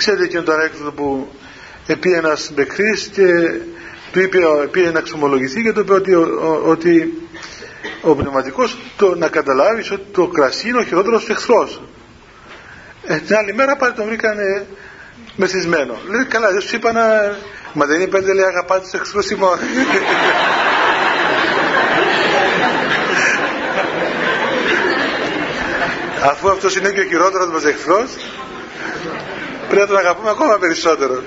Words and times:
Ξέρετε 0.00 0.26
και 0.26 0.40
τον 0.40 0.54
ανέκδοτο 0.54 0.92
που 0.92 1.28
επί 1.86 2.12
ένας 2.12 2.50
μπεκρής 2.54 3.10
και 3.12 3.24
του 4.12 4.20
είπε, 4.20 4.38
πήγε 4.70 4.90
να 4.90 4.98
εξομολογηθεί 4.98 5.62
και 5.62 5.72
του 5.72 5.80
είπε 5.80 5.92
ότι, 5.92 6.14
ο, 6.14 6.62
ότι 6.64 7.12
ο 8.00 8.14
πνευματικός 8.14 8.76
το, 8.96 9.14
να 9.14 9.28
καταλάβεις 9.28 9.90
ότι 9.90 10.02
το 10.12 10.26
κρασί 10.26 10.68
είναι 10.68 10.78
ο 10.78 10.82
χειρότερος 10.82 11.24
του 11.24 11.32
εχθρός. 11.32 11.82
Ε, 13.06 13.16
την 13.16 13.36
άλλη 13.36 13.54
μέρα 13.54 13.76
πάλι 13.76 13.92
τον 13.92 14.04
βρήκανε 14.06 14.66
μεθυσμένο. 15.36 15.98
Λέει 16.08 16.24
καλά 16.24 16.50
δεν 16.52 16.60
σου 16.60 16.76
είπα 16.76 16.92
να... 16.92 17.36
Μα 17.72 17.86
δεν 17.86 18.00
είπε 18.00 18.20
δεν 18.20 18.34
λέει 18.34 18.44
αγαπάτε 18.44 18.80
τους 18.80 18.92
εχθρούς 18.92 19.30
ημών. 19.30 19.58
Αφού 26.30 26.50
αυτός 26.50 26.76
είναι 26.76 26.90
και 26.90 27.00
ο 27.00 27.04
χειρότερος 27.04 27.50
μας 27.50 27.64
εχθρός 27.64 28.10
πρέπει 29.70 29.80
να 29.80 29.86
τον 29.86 29.96
αγαπούμε 29.96 30.30
ακόμα 30.30 30.58
περισσότερο. 30.58 31.22